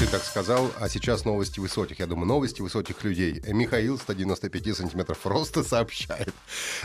[0.00, 1.98] Ты так сказал, а сейчас новости высоких.
[1.98, 3.42] Я думаю, новости высоких людей.
[3.48, 6.32] Михаил, 195 сантиметров роста, сообщает.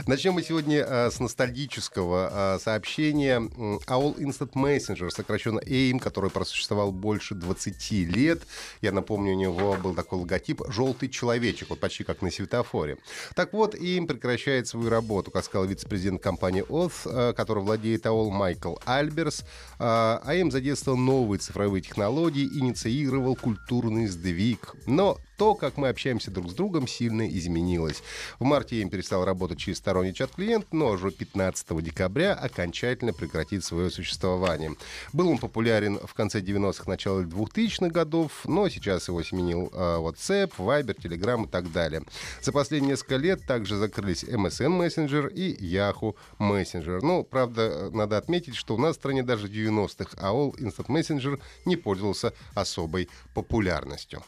[0.05, 3.39] Начнем мы сегодня а, с ностальгического а, сообщения.
[3.39, 8.41] AOL Instant Messenger, сокращенно AIM, который просуществовал больше 20 лет.
[8.81, 12.97] Я напомню, у него был такой логотип «желтый человечек», вот почти как на светофоре.
[13.33, 18.29] Так вот, AIM прекращает свою работу, как сказал вице-президент компании Oath, а, который владеет AOL
[18.29, 19.45] Майкл Альберс.
[19.79, 24.73] AIM задействовал новые цифровые технологии, инициировал инициировал культурный сдвиг.
[24.87, 28.01] Но то, как мы общаемся друг с другом, сильно изменилось.
[28.39, 33.89] В марте им перестал работать через сторонний чат-клиент, но уже 15 декабря окончательно прекратит свое
[33.89, 34.75] существование.
[35.13, 40.51] Был он популярен в конце 90-х, начало 2000-х годов, но сейчас его сменил э, WhatsApp,
[40.57, 42.03] Viber, Telegram и так далее.
[42.41, 46.99] За последние несколько лет также закрылись MSN Messenger и Yahoo Messenger.
[47.01, 51.39] Ну, правда, надо отметить, что у нас в стране даже в 90-х AOL Instant Messenger
[51.65, 54.23] не пользовался особой популярностью.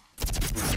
[0.59, 0.75] А,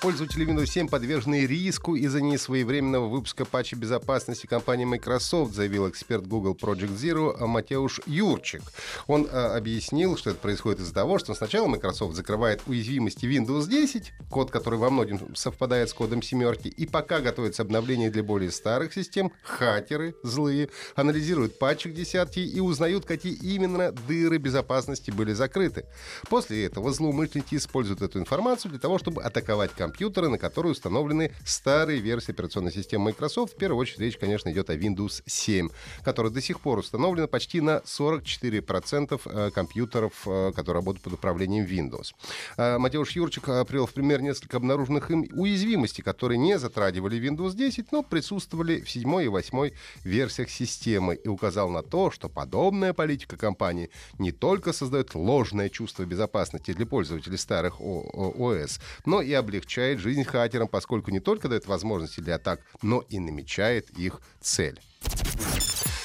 [0.00, 6.54] пользователи Windows 7 подвержены риску из-за несвоевременного выпуска патча безопасности компании Microsoft, заявил эксперт Google
[6.60, 8.62] Project Zero Матеуш Юрчик.
[9.06, 14.12] Он а, объяснил, что это происходит из-за того, что сначала Microsoft закрывает уязвимости Windows 10,
[14.28, 18.92] код, который во многом совпадает с кодом семерки, и пока готовится обновление для более старых
[18.92, 25.84] систем, хакеры злые анализируют патчи к десятке и узнают, какие именно дыры безопасности были закрыты.
[26.28, 31.32] После этого злоумышленники используют эту информацию для того, чтобы атаковать создавать компьютеры, на которые установлены
[31.44, 33.54] старые версии операционной системы Microsoft.
[33.54, 35.68] В первую очередь речь, конечно, идет о Windows 7,
[36.02, 41.66] которая до сих пор установлена почти на 44% э, компьютеров, э, которые работают под управлением
[41.66, 42.14] Windows.
[42.56, 47.92] Э, Матеуш Юрчик привел в пример несколько обнаруженных им уязвимостей, которые не затрагивали Windows 10,
[47.92, 49.70] но присутствовали в 7 и 8
[50.04, 56.04] версиях системы и указал на то, что подобная политика компании не только создает ложное чувство
[56.04, 61.66] безопасности для пользователей старых ОС, но и об облегчает жизнь хакерам, поскольку не только дает
[61.66, 64.80] возможности для атак, но и намечает их цель.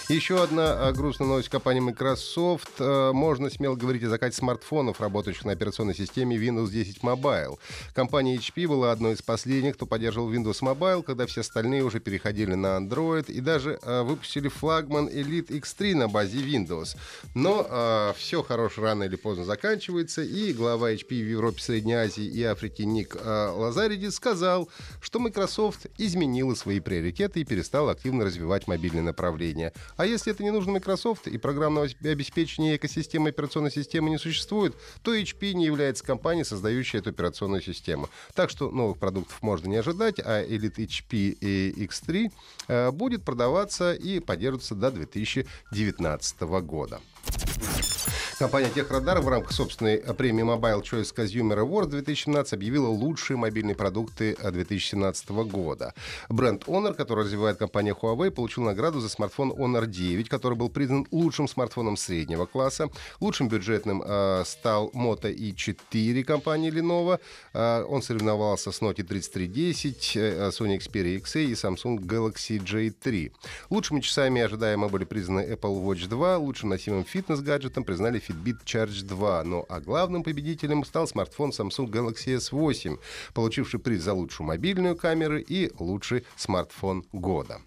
[0.07, 2.73] Еще одна а, грустная новость компании Microsoft.
[2.77, 7.57] А, можно смело говорить о закате смартфонов, работающих на операционной системе Windows 10 Mobile.
[7.95, 12.53] Компания HP была одной из последних, кто поддерживал Windows Mobile, когда все остальные уже переходили
[12.53, 16.95] на Android и даже а, выпустили флагман Elite X3 на базе Windows.
[17.33, 22.43] Но все хорошее рано или поздно заканчивается, и глава HP в Европе, Средней Азии и
[22.43, 24.69] Африке Ник Лазариди сказал,
[25.01, 29.73] что Microsoft изменила свои приоритеты и перестала активно развивать мобильное направление.
[29.97, 35.16] А если это не нужно Microsoft и программного обеспечения экосистемы операционной системы не существует, то
[35.16, 38.09] HP не является компанией, создающей эту операционную систему.
[38.34, 42.31] Так что новых продуктов можно не ожидать, а Elite HP X3
[42.67, 47.00] э, будет продаваться и поддерживаться до 2019 года.
[48.45, 54.38] Компания Техрадар в рамках собственной премии Mobile Choice Consumer Award 2017 объявила лучшие мобильные продукты
[54.39, 55.95] 2017 года.
[56.29, 61.07] Бренд Honor, который развивает компания Huawei, получил награду за смартфон Honor 9, который был признан
[61.09, 62.89] лучшим смартфоном среднего класса.
[63.19, 67.19] Лучшим бюджетным э, стал Moto i4 компании Lenovo.
[67.51, 73.31] Э, он соревновался с Note 3310, э, Sony Xperia XA и Samsung Galaxy J3.
[73.72, 78.34] Лучшими часами ожидаемо были признаны Apple Watch 2, лучшим носимым фитнес-гаджетом признали Fitbit
[78.66, 79.44] Charge 2.
[79.44, 83.00] Ну а главным победителем стал смартфон Samsung Galaxy S8,
[83.34, 87.59] получивший приз за лучшую мобильную камеру и лучший смартфон года.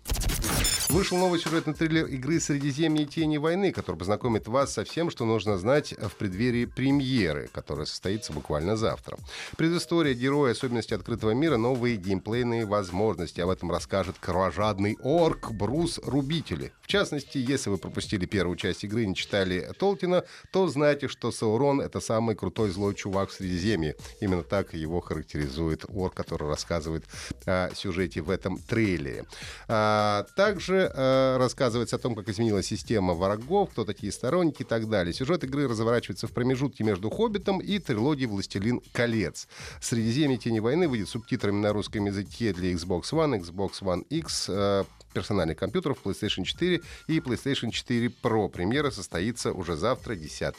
[0.90, 5.58] Вышел новый сюжетный триллер игры «Средиземье тени войны», который познакомит вас со всем, что нужно
[5.58, 9.18] знать в преддверии премьеры, которая состоится буквально завтра.
[9.58, 13.42] Предыстория героя, особенности открытого мира, новые геймплейные возможности.
[13.42, 16.72] Об этом расскажет кровожадный орк Брус Рубители.
[16.80, 21.30] В частности, если вы пропустили первую часть игры и не читали Толкина, то знайте, что
[21.30, 23.94] Саурон— это самый крутой злой чувак в Средиземье.
[24.22, 27.04] Именно так его характеризует орк, который рассказывает
[27.44, 29.26] о сюжете в этом трейлере.
[29.68, 34.88] А, также э, рассказывается о том, как изменилась система врагов, кто такие сторонники и так
[34.88, 35.12] далее.
[35.12, 39.48] Сюжет игры разворачивается в промежутке между «Хоббитом» и трилогией «Властелин колец».
[39.80, 40.38] «Средиземье.
[40.38, 45.56] Тени войны» выйдет субтитрами на русском языке для Xbox One, Xbox One X, э, персональных
[45.56, 48.48] компьютеров PlayStation 4 и PlayStation 4 Pro.
[48.48, 50.54] Премьера состоится уже завтра, 10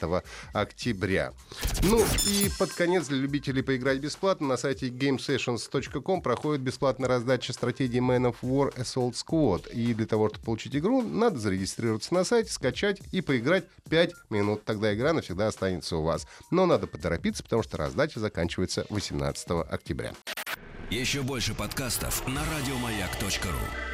[0.52, 1.32] октября.
[1.82, 8.00] Ну и под конец для любителей поиграть бесплатно на сайте gamesessions.com проходит бесплатная раздача стратегии
[8.00, 9.72] Man of War Assault Squad.
[9.72, 14.64] И для того, чтобы получить игру, надо зарегистрироваться на сайте, скачать и поиграть 5 минут.
[14.64, 16.26] Тогда игра навсегда останется у вас.
[16.50, 20.12] Но надо поторопиться, потому что раздача заканчивается 18 октября.
[20.90, 23.89] Еще больше подкастов на радиомаяк.ру.